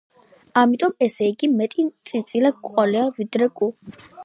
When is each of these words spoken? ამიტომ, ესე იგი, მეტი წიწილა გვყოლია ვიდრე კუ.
ამიტომ, 0.61 0.95
ესე 1.07 1.27
იგი, 1.33 1.51
მეტი 1.59 1.85
წიწილა 2.11 2.53
გვყოლია 2.65 3.07
ვიდრე 3.21 3.53
კუ. 3.61 3.71